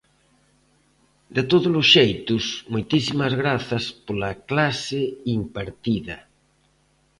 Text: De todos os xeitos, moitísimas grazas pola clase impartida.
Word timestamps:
De 1.35 1.43
todos 1.51 1.73
os 1.81 1.87
xeitos, 1.95 2.43
moitísimas 2.73 3.33
grazas 3.41 3.83
pola 4.05 4.31
clase 4.49 5.01
impartida. 5.37 6.17